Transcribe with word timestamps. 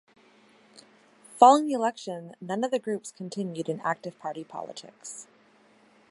Following 1.37 1.67
the 1.67 1.73
election, 1.75 2.35
none 2.41 2.63
of 2.63 2.71
the 2.71 2.79
groups 2.79 3.11
continued 3.11 3.69
in 3.69 3.79
active 3.81 4.17
party 4.17 4.43
politics. 4.43 5.27